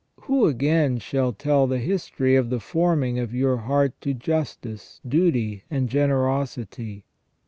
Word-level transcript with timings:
Who, 0.21 0.47
again, 0.47 0.97
shall 0.97 1.31
tell 1.31 1.67
the 1.67 1.77
history 1.77 2.35
of 2.35 2.49
the 2.49 2.59
forming 2.59 3.19
of 3.19 3.35
your 3.35 3.57
heart 3.57 3.93
to 4.01 4.15
justice, 4.15 4.99
duty, 5.07 5.63
and 5.69 5.89
generosity 5.89 7.05